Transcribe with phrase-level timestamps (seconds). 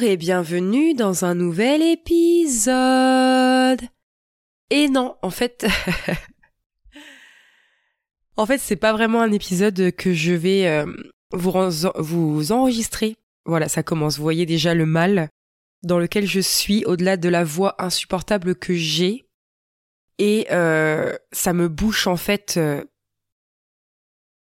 [0.00, 3.80] Et bienvenue dans un nouvel épisode.
[4.70, 5.66] Et non, en fait,
[8.36, 10.86] en fait, c'est pas vraiment un épisode que je vais euh,
[11.32, 11.52] vous,
[11.98, 13.16] vous enregistrer.
[13.44, 14.18] Voilà, ça commence.
[14.18, 15.30] Vous voyez déjà le mal
[15.82, 19.26] dans lequel je suis, au-delà de la voix insupportable que j'ai.
[20.18, 22.84] Et euh, ça me bouche en fait euh,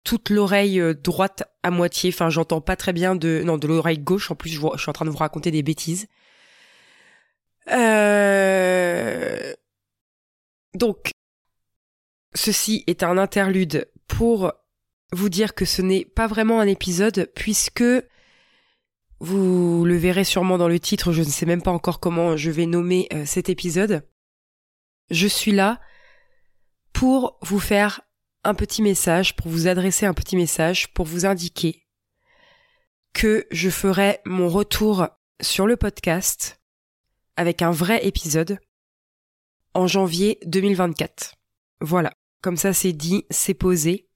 [0.04, 2.12] toute l'oreille euh, droite à moitié.
[2.14, 4.32] Enfin, j'entends pas très bien de non de l'oreille gauche.
[4.32, 6.08] En plus, je, suis en train de vous raconter des bêtises.
[7.70, 9.54] Euh...
[10.74, 11.12] Donc,
[12.34, 14.54] ceci est un interlude pour
[15.14, 17.84] vous dire que ce n'est pas vraiment un épisode puisque
[19.20, 21.12] vous le verrez sûrement dans le titre.
[21.12, 24.08] Je ne sais même pas encore comment je vais nommer euh, cet épisode.
[25.12, 25.80] Je suis là
[26.94, 28.02] pour vous faire
[28.44, 31.86] un petit message, pour vous adresser un petit message, pour vous indiquer
[33.14, 35.08] que je ferai mon retour
[35.42, 36.62] sur le podcast
[37.36, 38.60] avec un vrai épisode
[39.74, 41.36] en janvier 2024.
[41.82, 44.08] Voilà, comme ça c'est dit, c'est posé.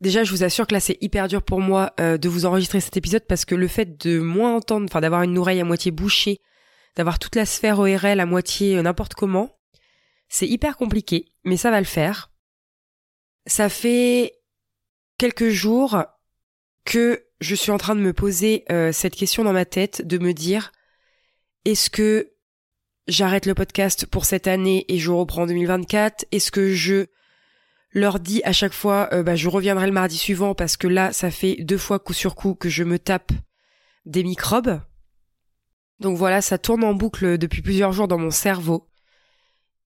[0.00, 2.80] Déjà, je vous assure que là c'est hyper dur pour moi euh, de vous enregistrer
[2.80, 5.90] cet épisode parce que le fait de moins entendre, enfin d'avoir une oreille à moitié
[5.90, 6.40] bouchée,
[6.96, 9.53] d'avoir toute la sphère ORL à moitié euh, n'importe comment,
[10.34, 12.32] c'est hyper compliqué, mais ça va le faire.
[13.46, 14.34] Ça fait
[15.16, 16.02] quelques jours
[16.84, 20.18] que je suis en train de me poser euh, cette question dans ma tête, de
[20.18, 20.72] me dire
[21.64, 22.32] est-ce que
[23.06, 27.06] j'arrête le podcast pour cette année et je reprends en 2024 Est-ce que je
[27.92, 31.12] leur dis à chaque fois euh, bah, je reviendrai le mardi suivant parce que là
[31.12, 33.30] ça fait deux fois coup sur coup que je me tape
[34.04, 34.80] des microbes?
[36.00, 38.90] Donc voilà, ça tourne en boucle depuis plusieurs jours dans mon cerveau.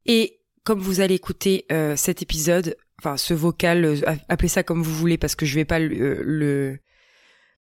[0.07, 0.38] Et
[0.69, 3.97] comme vous allez écouter euh, cet épisode, enfin ce vocal, euh,
[4.29, 6.77] appelez ça comme vous voulez parce que je vais pas le, euh,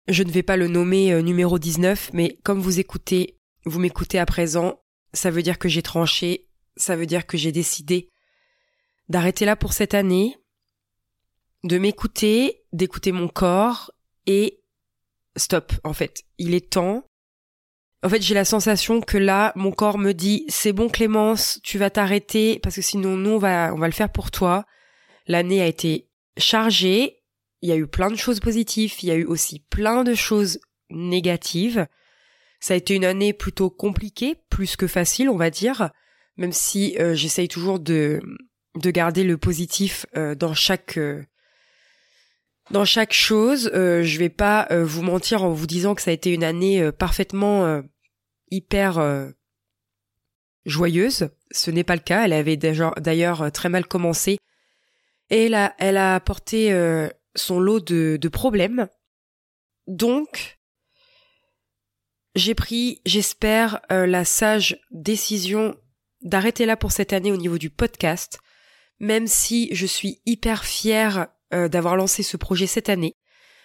[0.07, 4.27] je ne vais pas le nommer numéro 19, mais comme vous écoutez, vous m'écoutez à
[4.27, 4.79] présent,
[5.11, 6.45] ça veut dire que j'ai tranché,
[6.77, 8.11] ça veut dire que j'ai décidé
[9.09, 10.37] d'arrêter là pour cette année,
[11.63, 13.91] de m'écouter, d'écouter mon corps
[14.27, 14.61] et
[15.35, 16.25] stop en fait.
[16.37, 17.07] Il est temps
[18.03, 21.77] en fait, j'ai la sensation que là, mon corps me dit c'est bon Clémence, tu
[21.77, 24.65] vas t'arrêter parce que sinon nous on va on va le faire pour toi.
[25.25, 27.23] L'année a été chargée,
[27.61, 30.15] il y a eu plein de choses positives, il y a eu aussi plein de
[30.15, 30.59] choses
[30.89, 31.87] négatives.
[32.59, 35.89] Ça a été une année plutôt compliquée, plus que facile, on va dire,
[36.35, 38.21] même si euh, j'essaye toujours de
[38.75, 41.23] de garder le positif euh, dans chaque euh,
[42.71, 43.69] dans chaque chose.
[43.73, 47.83] je vais pas vous mentir en vous disant que ça a été une année parfaitement
[48.53, 49.29] hyper euh,
[50.65, 51.29] joyeuse.
[51.51, 52.25] Ce n'est pas le cas.
[52.25, 54.37] Elle avait d'ailleurs euh, très mal commencé.
[55.29, 58.87] Et elle a, elle apporté euh, son lot de problèmes.
[59.87, 60.59] Donc,
[62.35, 65.75] j'ai pris, j'espère, la sage décision
[66.21, 68.39] d'arrêter là pour cette année au niveau du podcast,
[68.99, 73.15] même si je suis hyper fière d'avoir lancé ce projet cette année.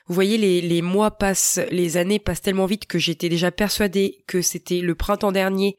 [0.08, 4.24] Vous voyez, les, les mois passent, les années passent tellement vite que j'étais déjà persuadée
[4.26, 5.78] que c'était le printemps dernier,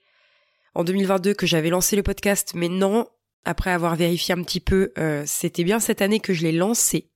[0.75, 3.07] en 2022, que j'avais lancé le podcast, mais non,
[3.43, 7.11] après avoir vérifié un petit peu, euh, c'était bien cette année que je l'ai lancé.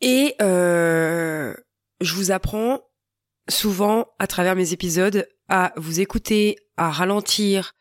[0.00, 1.54] Et euh,
[2.00, 2.80] je vous apprends
[3.48, 7.74] souvent à travers mes épisodes à vous écouter, à ralentir,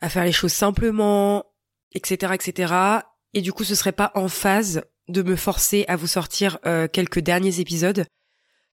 [0.00, 1.44] à faire les choses simplement,
[1.92, 2.74] etc., etc.
[3.34, 6.88] Et du coup, ce serait pas en phase de me forcer à vous sortir euh,
[6.88, 8.06] quelques derniers épisodes,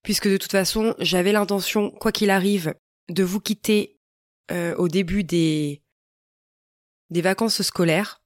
[0.01, 2.73] puisque de toute façon, j'avais l'intention, quoi qu'il arrive,
[3.09, 3.99] de vous quitter
[4.51, 5.81] euh, au début des,
[7.09, 8.21] des vacances scolaires.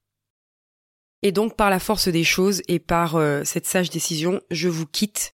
[1.24, 4.86] Et donc, par la force des choses et par euh, cette sage décision, je vous
[4.86, 5.34] quitte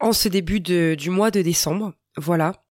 [0.00, 1.94] en ce début de, du mois de décembre.
[2.16, 2.64] Voilà.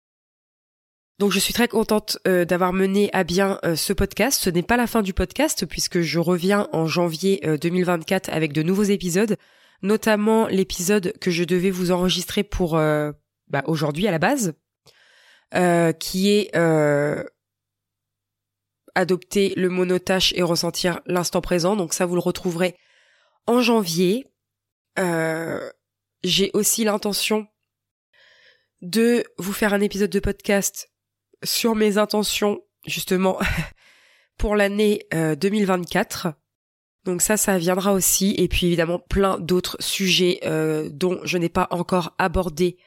[1.19, 4.41] Donc je suis très contente euh, d'avoir mené à bien euh, ce podcast.
[4.41, 8.53] Ce n'est pas la fin du podcast puisque je reviens en janvier 2024 euh, avec
[8.53, 9.37] de nouveaux épisodes,
[9.83, 14.55] notamment l'épisode que je devais vous enregistrer pour bah, aujourd'hui à la base,
[15.99, 16.57] qui est
[18.95, 21.75] adopter le monotache et ressentir l'instant présent.
[21.75, 22.77] Donc ça vous le retrouverez
[23.47, 24.27] en janvier.
[24.97, 27.47] J'ai aussi l'intention
[28.83, 30.89] de vous faire un épisode de podcast
[31.43, 33.39] sur mes intentions justement
[34.39, 36.27] pour l'année 2024.
[36.27, 36.31] Euh,
[37.05, 38.35] Donc ça, ça viendra aussi.
[38.39, 42.79] Et puis évidemment plein d'autres sujets euh, dont je n'ai pas encore abordé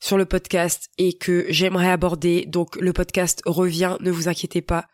[0.00, 2.44] sur le podcast et que j'aimerais aborder.
[2.46, 4.86] Donc le podcast revient, ne vous inquiétez pas.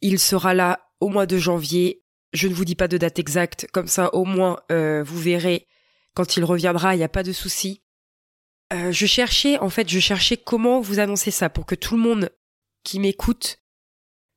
[0.00, 2.02] Il sera là au mois de janvier.
[2.32, 5.66] Je ne vous dis pas de date exacte, comme ça au moins euh, vous verrez
[6.18, 7.82] quand il reviendra, il n'y a pas de souci.
[8.72, 12.02] Euh, je cherchais, en fait, je cherchais comment vous annoncer ça pour que tout le
[12.02, 12.30] monde
[12.84, 13.60] qui m'écoute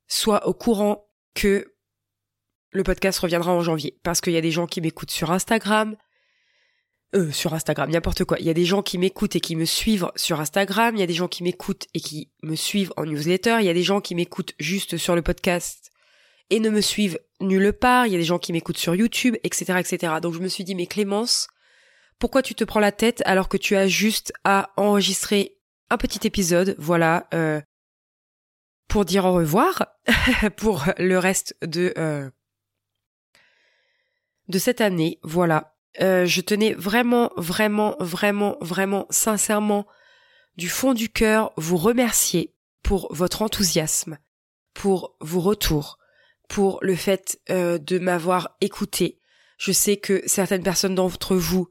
[0.07, 1.73] soit au courant que
[2.71, 3.99] le podcast reviendra en janvier.
[4.03, 5.97] Parce qu'il y a des gens qui m'écoutent sur Instagram,
[7.13, 8.39] euh, sur Instagram, n'importe quoi.
[8.39, 11.03] Il y a des gens qui m'écoutent et qui me suivent sur Instagram, il y
[11.03, 13.83] a des gens qui m'écoutent et qui me suivent en newsletter, il y a des
[13.83, 15.91] gens qui m'écoutent juste sur le podcast
[16.49, 19.35] et ne me suivent nulle part, il y a des gens qui m'écoutent sur YouTube,
[19.43, 20.13] etc., etc.
[20.21, 21.47] Donc je me suis dit, mais Clémence,
[22.21, 25.57] pourquoi tu te prends la tête alors que tu as juste à enregistrer
[25.89, 27.59] un petit épisode, voilà, euh,
[28.87, 29.87] pour dire au revoir
[30.57, 32.29] pour le reste de euh,
[34.47, 35.75] de cette année, voilà.
[35.99, 39.87] Euh, je tenais vraiment, vraiment, vraiment, vraiment, sincèrement,
[40.57, 42.53] du fond du cœur, vous remercier
[42.83, 44.19] pour votre enthousiasme,
[44.75, 45.97] pour vos retours,
[46.47, 49.19] pour le fait de m'avoir écouté.
[49.57, 51.67] Je sais que certaines personnes d'entre vous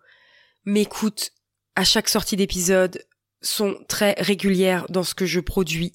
[0.65, 1.33] m'écoutent
[1.77, 3.05] à chaque sortie d'épisode,
[3.43, 5.95] sont très régulières dans ce que je produis.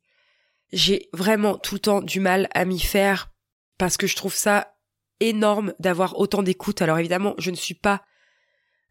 [0.71, 3.31] J'ai vraiment tout le temps du mal à m'y faire
[3.77, 4.75] parce que je trouve ça
[5.19, 6.81] énorme d'avoir autant d'écoute.
[6.81, 8.03] Alors évidemment, je ne suis pas,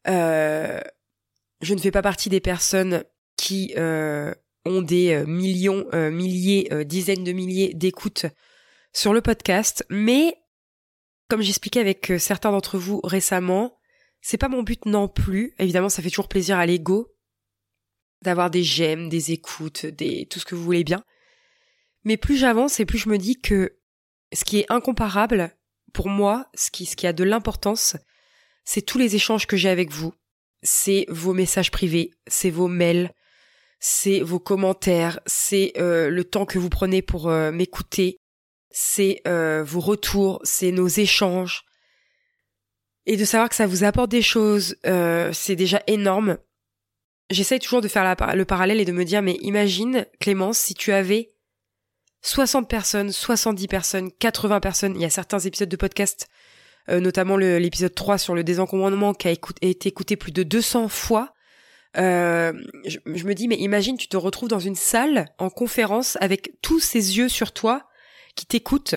[0.08, 0.80] euh,
[1.60, 3.04] je ne fais pas partie des personnes
[3.36, 4.32] qui euh,
[4.64, 8.26] ont des euh, millions, milliers, dizaines de milliers d'écoutes
[8.92, 10.36] sur le podcast, mais
[11.28, 13.76] comme j'expliquais avec certains d'entre vous récemment,
[14.24, 15.54] c'est pas mon but non plus.
[15.58, 17.14] Évidemment, ça fait toujours plaisir à l'ego
[18.22, 21.04] d'avoir des j'aime, des écoutes, des tout ce que vous voulez bien.
[22.04, 23.76] Mais plus j'avance et plus je me dis que
[24.32, 25.54] ce qui est incomparable
[25.92, 27.96] pour moi, ce qui, ce qui a de l'importance,
[28.64, 30.14] c'est tous les échanges que j'ai avec vous.
[30.62, 33.12] C'est vos messages privés, c'est vos mails,
[33.78, 38.16] c'est vos commentaires, c'est euh, le temps que vous prenez pour euh, m'écouter,
[38.70, 41.66] c'est euh, vos retours, c'est nos échanges,
[43.06, 46.38] et de savoir que ça vous apporte des choses, euh, c'est déjà énorme.
[47.30, 50.92] J'essaye toujours de faire le parallèle et de me dire, mais imagine, Clémence, si tu
[50.92, 51.32] avais
[52.22, 56.28] 60 personnes, 70 personnes, 80 personnes, il y a certains épisodes de podcast,
[56.88, 61.34] euh, notamment l'épisode 3 sur le désencombrement qui a, été écouté plus de 200 fois.
[61.96, 62.52] Euh,
[62.86, 66.52] je, je, me dis, mais imagine, tu te retrouves dans une salle en conférence avec
[66.62, 67.86] tous ces yeux sur toi
[68.34, 68.96] qui t'écoutent.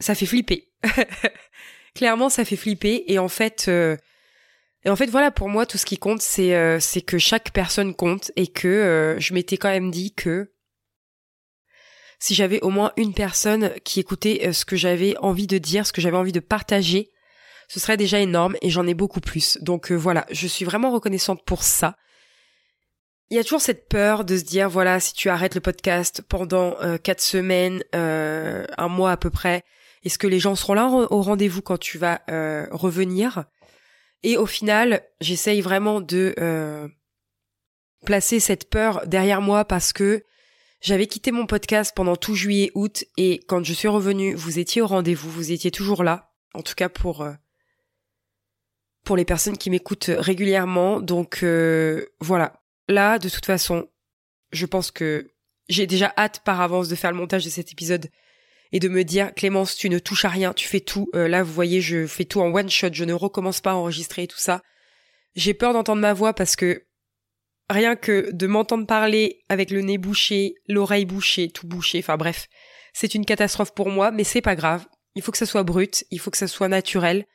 [0.00, 0.72] Ça fait flipper.
[1.94, 3.96] clairement ça fait flipper et en fait euh,
[4.84, 7.94] et en fait voilà pour moi tout ce qui compte c'est euh, que chaque personne
[7.94, 10.52] compte et que euh, je m'étais quand même dit que
[12.18, 15.92] si j'avais au moins une personne qui écoutait ce que j'avais envie de dire, ce
[15.92, 17.08] que j'avais envie de partager,
[17.66, 19.56] ce serait déjà énorme et j'en ai beaucoup plus.
[19.62, 21.96] Donc voilà, je suis vraiment reconnaissante pour ça.
[23.30, 26.20] Il y a toujours cette peur de se dire voilà si tu arrêtes le podcast
[26.28, 29.64] pendant quatre semaines, un mois à peu près,
[30.02, 33.44] est-ce que les gens seront là au rendez-vous quand tu vas euh, revenir?
[34.22, 36.88] Et au final, j'essaye vraiment de euh,
[38.04, 40.24] placer cette peur derrière moi parce que
[40.80, 44.80] j'avais quitté mon podcast pendant tout juillet, août, et quand je suis revenue, vous étiez
[44.80, 47.32] au rendez-vous, vous étiez toujours là, en tout cas pour euh,
[49.04, 51.00] pour les personnes qui m'écoutent régulièrement.
[51.00, 51.44] Donc
[52.20, 53.88] voilà, là, de toute façon,
[54.52, 55.30] je pense que
[55.68, 58.10] j'ai déjà hâte par avance de faire le montage de cet épisode
[58.72, 61.08] et de me dire Clémence, tu ne touches à rien, tu fais tout.
[61.14, 63.74] Euh, là, vous voyez, je fais tout en one shot, je ne recommence pas à
[63.74, 64.62] enregistrer tout ça.
[65.34, 66.86] J'ai peur d'entendre ma voix parce que
[67.68, 72.46] rien que de m'entendre parler avec le nez bouché, l'oreille bouchée, tout bouché, enfin bref,
[72.92, 74.86] c'est une catastrophe pour moi, mais c'est pas grave.
[75.14, 77.26] Il faut que ça soit brut, il faut que ça soit naturel.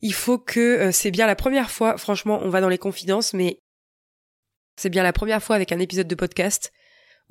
[0.00, 3.34] Il faut que euh, c'est bien la première fois, franchement, on va dans les confidences,
[3.34, 3.58] mais
[4.76, 6.72] c'est bien la première fois avec un épisode de podcast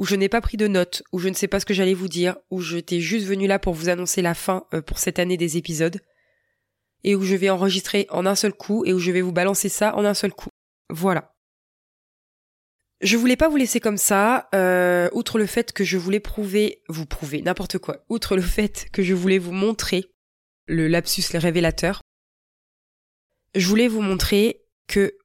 [0.01, 1.93] où je n'ai pas pris de notes, où je ne sais pas ce que j'allais
[1.93, 5.20] vous dire, où j'étais juste venu là pour vous annoncer la fin euh, pour cette
[5.20, 6.01] année des épisodes,
[7.03, 9.70] et où je vais enregistrer en un seul coup, et où je vais vous balancer
[9.70, 10.50] ça en un seul coup.
[10.89, 11.36] Voilà.
[13.01, 16.81] Je voulais pas vous laisser comme ça, euh, outre le fait que je voulais prouver,
[16.89, 20.12] vous prouver, n'importe quoi, outre le fait que je voulais vous montrer
[20.65, 22.01] le lapsus révélateur,
[23.53, 25.15] je voulais vous montrer que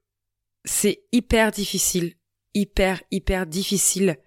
[0.66, 2.12] c'est hyper difficile,
[2.52, 4.18] hyper, hyper difficile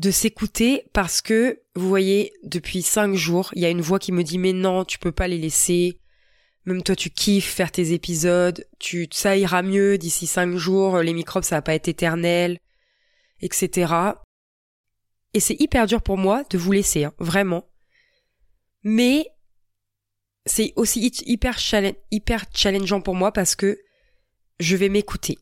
[0.00, 4.12] de s'écouter parce que, vous voyez, depuis cinq jours, il y a une voix qui
[4.12, 6.00] me dit mais non, tu peux pas les laisser.
[6.64, 8.66] Même toi, tu kiffes faire tes épisodes.
[8.78, 10.98] Tu, ça ira mieux d'ici cinq jours.
[11.00, 12.58] Les microbes, ça va pas être éternel,
[13.40, 13.92] etc.
[15.34, 17.68] Et c'est hyper dur pour moi de vous laisser, hein, vraiment.
[18.82, 19.26] Mais
[20.46, 21.58] c'est aussi hyper,
[22.10, 23.78] hyper challengeant pour moi parce que
[24.60, 25.38] je vais m'écouter.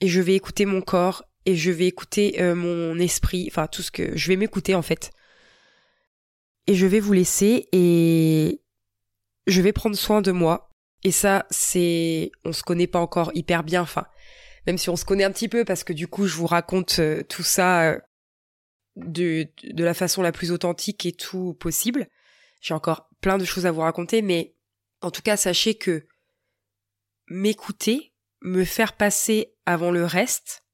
[0.00, 3.82] Et je vais écouter mon corps et je vais écouter euh, mon esprit, enfin tout
[3.82, 5.10] ce que je vais m'écouter en fait.
[6.66, 8.60] Et je vais vous laisser et
[9.46, 10.70] je vais prendre soin de moi.
[11.02, 14.06] Et ça, c'est, on se connaît pas encore hyper bien, enfin,
[14.66, 16.98] même si on se connaît un petit peu, parce que du coup, je vous raconte
[16.98, 17.98] euh, tout ça euh,
[18.96, 22.06] de, de la façon la plus authentique et tout possible.
[22.60, 24.54] J'ai encore plein de choses à vous raconter, mais
[25.00, 26.06] en tout cas, sachez que
[27.28, 30.64] m'écouter, me faire passer avant le reste,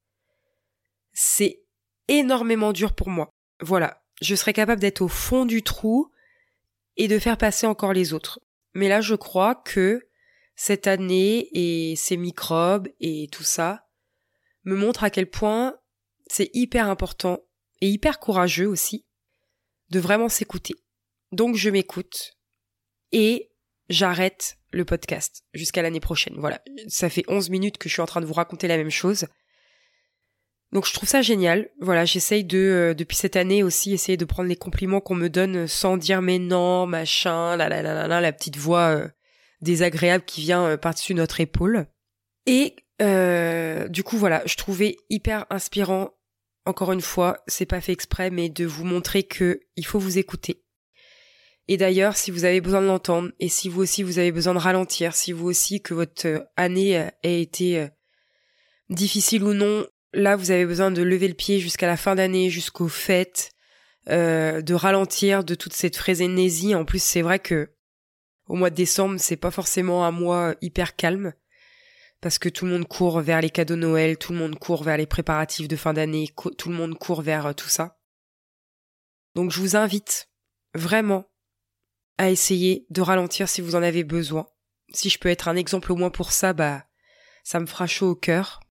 [1.19, 1.63] c'est
[2.07, 3.31] énormément dur pour moi.
[3.59, 6.11] Voilà, je serais capable d'être au fond du trou
[6.95, 8.39] et de faire passer encore les autres.
[8.75, 10.07] Mais là, je crois que
[10.55, 13.87] cette année et ces microbes et tout ça
[14.63, 15.75] me montrent à quel point
[16.27, 17.39] c'est hyper important
[17.81, 19.03] et hyper courageux aussi
[19.89, 20.75] de vraiment s'écouter.
[21.31, 22.37] Donc je m'écoute
[23.11, 23.49] et
[23.89, 26.35] j'arrête le podcast jusqu'à l'année prochaine.
[26.37, 28.91] Voilà, ça fait 11 minutes que je suis en train de vous raconter la même
[28.91, 29.25] chose.
[30.73, 31.69] Donc je trouve ça génial.
[31.79, 35.29] Voilà, j'essaye de euh, depuis cette année aussi essayer de prendre les compliments qu'on me
[35.29, 39.07] donne sans dire mais non, machin, la la la la, la, petite voix euh,
[39.61, 41.87] désagréable qui vient euh, par-dessus notre épaule.
[42.45, 46.11] Et du coup voilà, je trouvais hyper inspirant
[46.65, 50.17] encore une fois, c'est pas fait exprès mais de vous montrer que il faut vous
[50.17, 50.63] écouter.
[51.69, 54.53] Et d'ailleurs, si vous avez besoin de l'entendre et si vous aussi vous avez besoin
[54.53, 57.87] de ralentir, si vous aussi que votre année a été
[58.89, 59.85] difficile ou non,
[60.17, 63.51] là, vous avez besoin de lever le pied jusqu'à la fin d'année, jusqu'aux fêtes,
[64.09, 66.75] euh, de ralentir de toute cette frénésie.
[66.75, 67.69] En plus, c'est vrai que
[68.47, 71.33] au mois de décembre, c'est pas forcément un mois hyper calme
[72.19, 74.97] parce que tout le monde court vers les cadeaux Noël, tout le monde court vers
[74.97, 77.99] les préparatifs de fin d'année, tout le monde court vers euh, tout ça.
[79.35, 80.29] Donc je vous invite
[80.73, 81.29] vraiment
[82.17, 84.47] à essayer de ralentir si vous en avez besoin.
[84.93, 86.85] Si je peux être un exemple au moins pour ça, bah
[87.43, 88.61] ça me fera chaud au cœur.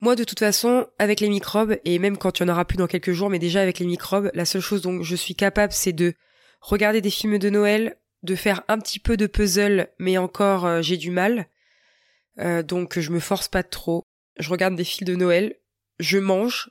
[0.00, 2.76] Moi, de toute façon, avec les microbes, et même quand il n'y en aura plus
[2.76, 5.72] dans quelques jours, mais déjà avec les microbes, la seule chose dont je suis capable,
[5.72, 6.14] c'est de
[6.60, 10.82] regarder des films de Noël, de faire un petit peu de puzzle, mais encore euh,
[10.82, 11.46] j'ai du mal.
[12.38, 14.02] Euh, donc je me force pas trop.
[14.38, 15.56] Je regarde des films de Noël,
[15.98, 16.70] je mange,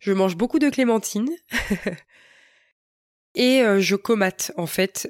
[0.00, 1.30] je mange beaucoup de clémentines,
[3.34, 5.08] et euh, je comate en fait.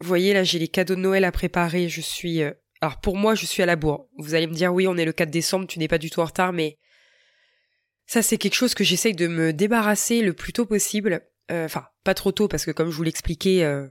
[0.00, 2.42] Vous voyez là, j'ai les cadeaux de Noël à préparer, je suis
[2.84, 4.08] alors pour moi, je suis à la bourre.
[4.18, 6.20] Vous allez me dire oui, on est le 4 décembre, tu n'es pas du tout
[6.20, 6.78] en retard, mais
[8.04, 11.22] ça c'est quelque chose que j'essaye de me débarrasser le plus tôt possible.
[11.50, 13.88] Euh, enfin, pas trop tôt parce que comme je vous l'expliquais, euh,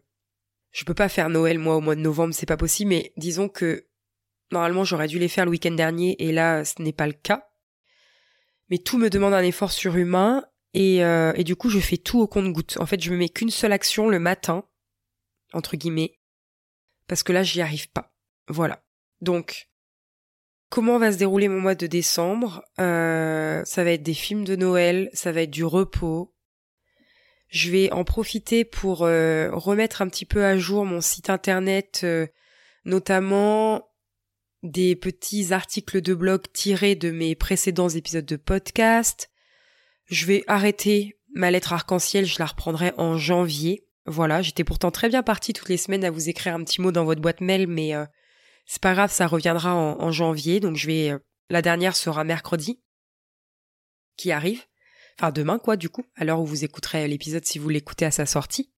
[0.70, 2.90] je peux pas faire Noël moi au mois de novembre, c'est pas possible.
[2.90, 3.88] Mais disons que
[4.52, 7.48] normalement j'aurais dû les faire le week-end dernier et là ce n'est pas le cas.
[8.70, 10.46] Mais tout me demande un effort surhumain
[10.76, 12.78] et, euh, et du coup je fais tout au compte-goutte.
[12.80, 14.66] En fait, je me mets qu'une seule action le matin
[15.52, 16.20] entre guillemets
[17.08, 18.14] parce que là j'y arrive pas.
[18.48, 18.83] Voilà.
[19.24, 19.70] Donc,
[20.70, 22.62] comment va se dérouler mon mois de décembre?
[22.80, 26.36] Euh, Ça va être des films de Noël, ça va être du repos.
[27.48, 32.02] Je vais en profiter pour euh, remettre un petit peu à jour mon site internet,
[32.04, 32.28] euh,
[32.84, 33.88] notamment
[34.62, 39.30] des petits articles de blog tirés de mes précédents épisodes de podcast.
[40.06, 43.88] Je vais arrêter ma lettre arc-en-ciel, je la reprendrai en janvier.
[44.06, 46.92] Voilà, j'étais pourtant très bien partie toutes les semaines à vous écrire un petit mot
[46.92, 47.94] dans votre boîte mail, mais
[48.66, 51.12] c'est pas grave, ça reviendra en, janvier, donc je vais.
[51.12, 52.82] Euh, la dernière sera mercredi,
[54.18, 54.64] qui arrive.
[55.20, 58.12] Enfin demain quoi, du coup, à l'heure où vous écouterez l'épisode si vous l'écoutez à
[58.12, 58.74] sa sortie.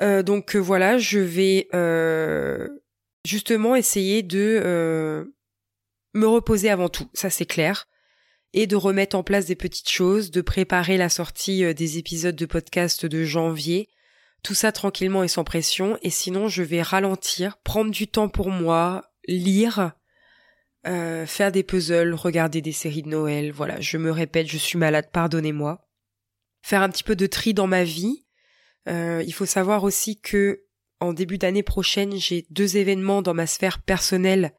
[0.00, 1.68] Euh, donc euh, voilà, je vais
[3.24, 5.24] justement essayer de
[6.14, 7.86] me reposer avant tout, ça c'est clair,
[8.52, 12.46] et de remettre en place des petites choses, de préparer la sortie des épisodes de
[12.46, 13.88] podcast de janvier,
[14.44, 18.50] tout ça tranquillement et sans pression, et sinon je vais ralentir, prendre du temps pour
[18.50, 19.92] moi, lire,
[20.86, 24.78] euh, faire des puzzles, regarder des séries de Noël, voilà, je me répète, je suis
[24.78, 25.88] malade, pardonnez-moi.
[26.62, 28.26] Faire un petit peu de tri dans ma vie.
[28.86, 30.64] Euh, il faut savoir aussi que
[31.00, 34.52] en début d'année prochaine, j'ai deux événements dans ma sphère personnelle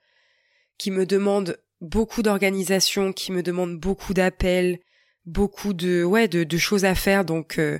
[0.79, 4.79] qui me demandent beaucoup d'organisation, qui me demandent beaucoup d'appels,
[5.25, 7.79] beaucoup de ouais de, choses à faire, donc euh,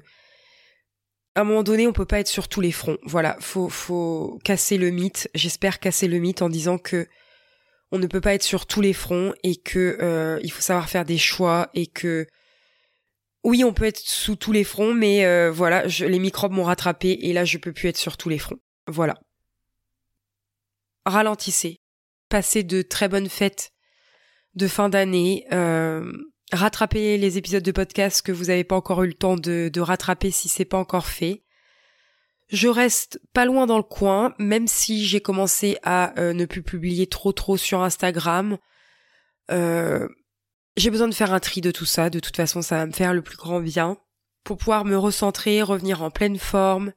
[1.36, 2.98] à un moment donné, on peut pas être sur tous les fronts.
[3.04, 5.30] Voilà, faut faut casser le mythe.
[5.36, 7.08] J'espère casser le mythe en disant que
[7.92, 10.90] on ne peut pas être sur tous les fronts et que euh, il faut savoir
[10.90, 12.26] faire des choix et que
[13.44, 17.12] oui, on peut être sous tous les fronts, mais euh, voilà, les microbes m'ont rattrapé
[17.12, 18.60] et là, je peux plus être sur tous les fronts.
[18.88, 19.20] Voilà.
[21.06, 21.78] Ralentissez.
[22.30, 23.72] Passez de très bonnes fêtes
[24.56, 25.46] de fin d'année.
[25.52, 26.12] Euh,
[26.52, 30.32] rattraper les épisodes de podcast que vous n'avez pas encore eu le temps de, rattraper
[30.32, 31.44] si c'est pas encore fait.
[32.50, 36.62] Je reste pas loin dans le coin, même si j'ai commencé à euh, ne plus
[36.62, 38.58] publier trop trop sur Instagram.
[39.50, 40.08] Euh,
[40.78, 42.92] j'ai besoin de faire un tri de tout ça, de toute façon ça va me
[42.92, 43.98] faire le plus grand bien,
[44.44, 46.94] pour pouvoir me recentrer, revenir en pleine forme,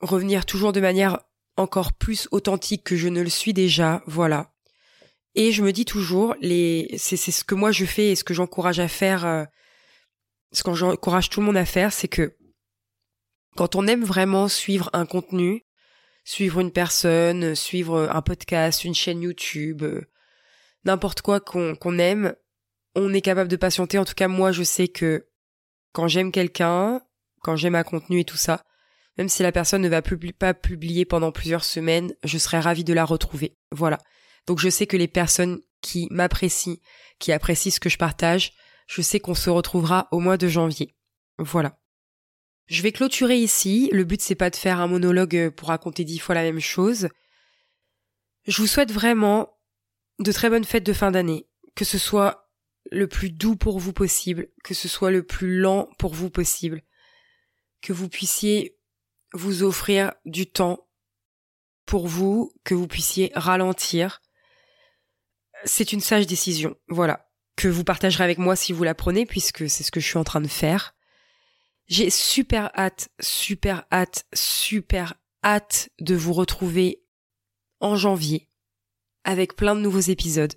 [0.00, 1.20] revenir toujours de manière
[1.56, 4.52] encore plus authentique que je ne le suis déjà, voilà.
[5.40, 8.34] Et je me dis toujours, les, c'est, ce que moi je fais et ce que
[8.34, 9.44] j'encourage à faire, euh,
[10.50, 12.36] ce que j'encourage tout le monde à faire, c'est que
[13.56, 15.64] quand on aime vraiment suivre un contenu,
[16.24, 20.10] suivre une personne, suivre un podcast, une chaîne YouTube, euh,
[20.82, 22.34] n'importe quoi qu'on, qu'on aime,
[22.96, 23.96] on est capable de patienter.
[23.96, 25.28] En tout cas, moi, je sais que
[25.92, 27.00] quand j'aime quelqu'un,
[27.42, 28.64] quand j'aime un contenu et tout ça,
[29.16, 32.92] même si la personne ne va pas publier pendant plusieurs semaines, je serais ravie de
[32.92, 33.56] la retrouver.
[33.70, 33.98] Voilà.
[34.48, 36.78] Donc je sais que les personnes qui m'apprécient,
[37.18, 38.54] qui apprécient ce que je partage,
[38.86, 40.96] je sais qu'on se retrouvera au mois de janvier.
[41.36, 41.78] Voilà.
[42.66, 43.90] Je vais clôturer ici.
[43.92, 47.10] Le but c'est pas de faire un monologue pour raconter dix fois la même chose.
[48.46, 49.54] Je vous souhaite vraiment
[50.18, 51.46] de très bonnes fêtes de fin d'année.
[51.76, 52.50] Que ce soit
[52.90, 56.82] le plus doux pour vous possible, que ce soit le plus lent pour vous possible,
[57.82, 58.78] que vous puissiez
[59.34, 60.88] vous offrir du temps
[61.84, 64.22] pour vous, que vous puissiez ralentir.
[65.68, 69.68] C'est une sage décision, voilà, que vous partagerez avec moi si vous la prenez, puisque
[69.68, 70.94] c'est ce que je suis en train de faire.
[71.86, 77.02] J'ai super hâte, super hâte, super hâte de vous retrouver
[77.80, 78.48] en janvier
[79.24, 80.54] avec plein de nouveaux épisodes.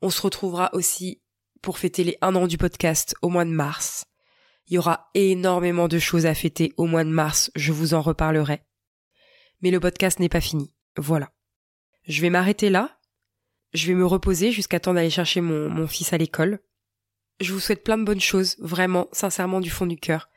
[0.00, 1.20] On se retrouvera aussi
[1.60, 4.04] pour fêter les un an du podcast au mois de mars.
[4.68, 8.00] Il y aura énormément de choses à fêter au mois de mars, je vous en
[8.00, 8.62] reparlerai.
[9.60, 10.72] Mais le podcast n'est pas fini.
[10.96, 11.32] Voilà.
[12.04, 12.99] Je vais m'arrêter là.
[13.72, 16.58] Je vais me reposer jusqu'à temps d'aller chercher mon, fils à l'école.
[17.40, 20.28] Je vous souhaite plein de bonnes choses, vraiment, sincèrement du fond du cœur.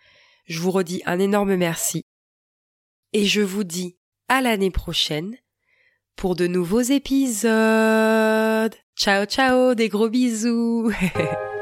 [0.45, 2.03] Je vous redis un énorme merci.
[3.11, 5.35] Et je vous dis à l'année prochaine
[6.15, 8.75] pour de nouveaux épisodes.
[8.95, 10.91] Ciao ciao, des gros bisous